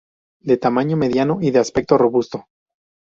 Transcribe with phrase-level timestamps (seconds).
[0.41, 2.45] De tamaño mediano y de aspecto robusto.